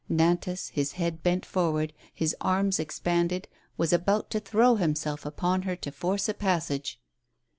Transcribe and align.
Nantas, 0.09 0.69
his 0.69 0.93
head 0.93 1.21
bent 1.21 1.45
forward, 1.45 1.93
his 2.11 2.35
arms 2.41 2.79
expanded, 2.79 3.47
W'as 3.77 3.93
about 3.93 4.31
to 4.31 4.39
throw 4.39 4.73
himself 4.73 5.27
upon 5.27 5.61
her 5.61 5.75
to 5.75 5.91
force 5.91 6.27
a 6.27 6.33
pas 6.33 6.65
sage. 6.65 6.99